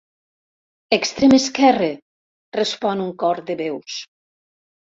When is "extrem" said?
0.97-1.35